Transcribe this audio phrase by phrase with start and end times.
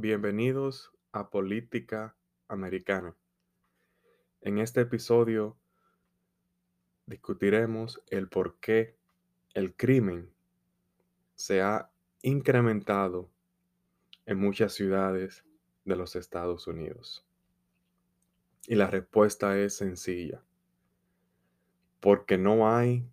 [0.00, 2.14] Bienvenidos a Política
[2.46, 3.16] Americana.
[4.40, 5.58] En este episodio
[7.06, 8.96] discutiremos el por qué
[9.54, 10.30] el crimen
[11.34, 11.90] se ha
[12.22, 13.28] incrementado
[14.24, 15.44] en muchas ciudades
[15.84, 17.26] de los Estados Unidos.
[18.68, 20.44] Y la respuesta es sencilla.
[21.98, 23.04] Porque no hay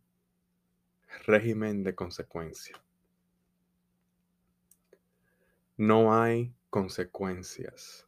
[1.25, 2.79] régimen de consecuencia.
[5.77, 8.05] No hay consecuencias.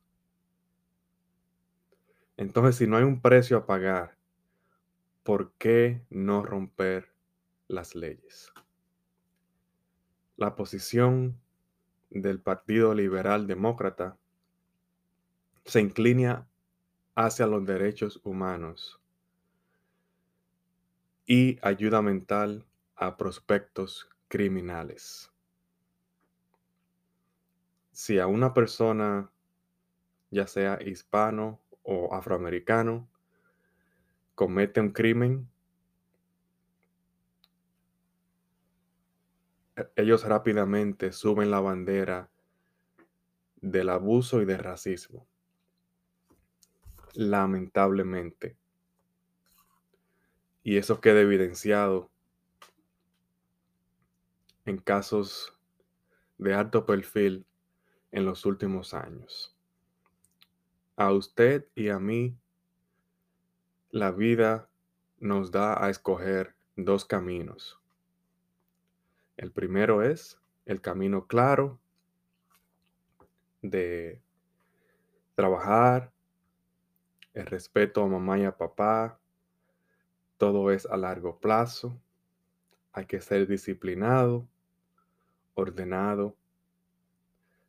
[2.36, 4.18] Entonces, si no hay un precio a pagar,
[5.24, 7.14] ¿por qué no romper
[7.70, 8.52] las leyes?
[10.36, 11.40] La posición
[12.10, 14.18] del Partido Liberal Demócrata
[15.64, 16.50] se inclina
[17.16, 19.00] hacia los derechos humanos
[21.26, 22.66] y ayuda mental
[22.98, 25.32] a prospectos criminales
[27.98, 29.32] si a una persona,
[30.30, 33.10] ya sea hispano o afroamericano,
[34.36, 35.50] comete un crimen,
[39.76, 42.30] e-, ellos rápidamente suben la bandera
[43.56, 45.26] del abuso y del racismo.
[47.16, 48.60] Lamentablemente.
[50.62, 52.12] Y eso queda evidenciado
[54.66, 55.60] en casos
[56.38, 57.48] de alto perfil
[58.12, 59.56] en los últimos años.
[60.96, 62.38] A usted y a mí,
[63.92, 64.70] la vida
[65.20, 67.80] nos da a escoger dos caminos.
[69.38, 71.80] El primero es el camino claro
[73.62, 74.22] de
[75.36, 76.12] trabajar,
[77.34, 79.20] el respeto a mamá y a papá,
[80.38, 82.00] todo es a largo plazo,
[82.92, 84.48] hay que ser disciplinado,
[85.54, 86.36] ordenado,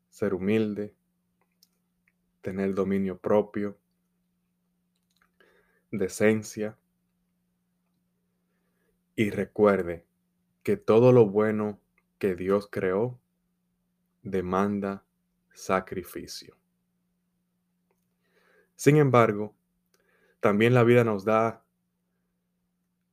[0.08, 0.94] ser humilde,
[2.40, 3.78] tener dominio propio,
[5.90, 6.76] decencia.
[9.14, 10.04] Y recuerde
[10.62, 11.80] que todo lo bueno
[12.18, 13.18] que Dios creó
[14.22, 15.04] demanda
[15.52, 16.56] sacrificio.
[18.76, 19.54] Sin embargo,
[20.40, 21.64] también la vida nos da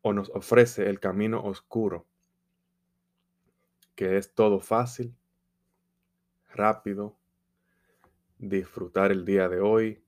[0.02, 2.06] o nos ofrece el camino oscuro,
[3.96, 5.16] que es todo fácil,
[6.56, 7.16] rápido,
[8.40, 10.04] disfrutar el día de hoy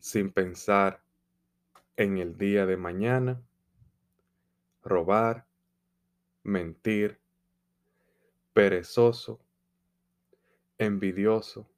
[0.00, 1.02] sin pensar
[1.96, 3.42] en el día de mañana,
[4.82, 5.46] robar,
[6.42, 7.20] mentir,
[8.52, 9.40] perezoso,
[10.78, 11.68] envidioso,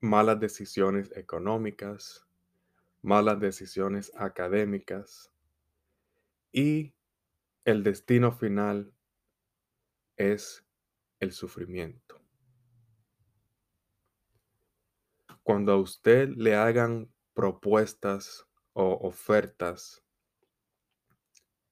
[0.00, 2.26] malas decisiones económicas,
[3.02, 5.30] malas decisiones académicas
[6.52, 6.94] y
[7.64, 8.92] el destino final
[10.16, 10.64] es
[11.22, 12.20] el sufrimiento.
[15.44, 20.04] Cuando a usted le hagan propuestas o ofertas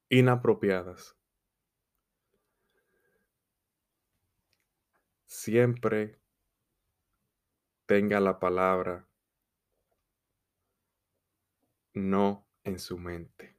[0.08, 1.16] inapropiadas,
[5.26, 6.20] siempre
[7.86, 9.08] tenga la palabra
[11.94, 13.49] no en su mente.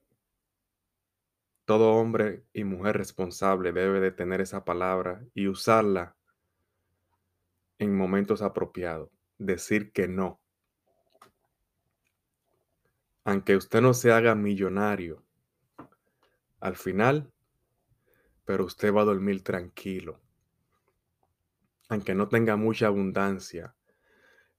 [1.72, 6.18] Todo hombre y mujer responsable debe de tener esa palabra y usarla
[7.80, 9.10] en momentos apropiados.
[9.38, 10.42] Decir que no.
[13.24, 15.24] Aunque usted no se haga millonario,
[16.60, 17.32] al final,
[18.44, 20.20] pero usted va a dormir tranquilo.
[21.88, 23.74] Aunque no tenga mucha abundancia,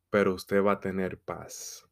[0.08, 1.86] pero usted va a tener paz.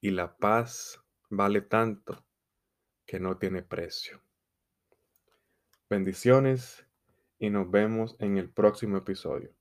[0.00, 2.29] Y la paz vale tanto
[3.10, 4.22] que no tiene precio.
[5.88, 6.86] Bendiciones
[7.40, 9.52] y nos vemos en el próximo episodio.